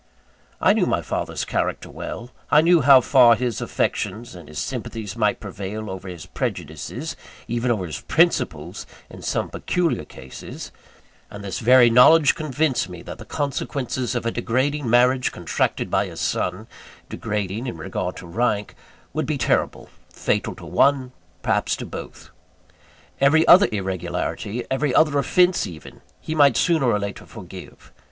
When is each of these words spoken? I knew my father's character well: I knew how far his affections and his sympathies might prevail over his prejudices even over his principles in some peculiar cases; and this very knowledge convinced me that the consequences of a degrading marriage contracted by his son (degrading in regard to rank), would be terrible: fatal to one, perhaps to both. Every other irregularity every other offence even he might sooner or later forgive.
I 0.59 0.73
knew 0.73 0.87
my 0.87 1.03
father's 1.03 1.45
character 1.45 1.87
well: 1.87 2.31
I 2.49 2.61
knew 2.61 2.81
how 2.81 3.01
far 3.01 3.35
his 3.35 3.61
affections 3.61 4.33
and 4.33 4.49
his 4.49 4.57
sympathies 4.57 5.15
might 5.15 5.39
prevail 5.39 5.91
over 5.91 6.07
his 6.07 6.25
prejudices 6.25 7.15
even 7.47 7.69
over 7.69 7.85
his 7.85 8.01
principles 8.01 8.87
in 9.11 9.21
some 9.21 9.51
peculiar 9.51 10.03
cases; 10.03 10.71
and 11.29 11.43
this 11.43 11.59
very 11.59 11.91
knowledge 11.91 12.33
convinced 12.33 12.89
me 12.89 13.03
that 13.03 13.19
the 13.19 13.25
consequences 13.25 14.15
of 14.15 14.25
a 14.25 14.31
degrading 14.31 14.89
marriage 14.89 15.31
contracted 15.31 15.91
by 15.91 16.07
his 16.07 16.19
son 16.19 16.65
(degrading 17.07 17.67
in 17.67 17.77
regard 17.77 18.15
to 18.15 18.25
rank), 18.25 18.73
would 19.13 19.27
be 19.27 19.37
terrible: 19.37 19.87
fatal 20.11 20.55
to 20.55 20.65
one, 20.65 21.11
perhaps 21.43 21.75
to 21.75 21.85
both. 21.85 22.31
Every 23.19 23.47
other 23.47 23.67
irregularity 23.71 24.65
every 24.71 24.95
other 24.95 25.19
offence 25.19 25.67
even 25.67 26.01
he 26.19 26.33
might 26.33 26.57
sooner 26.57 26.85
or 26.87 26.97
later 26.97 27.27
forgive. 27.27 27.91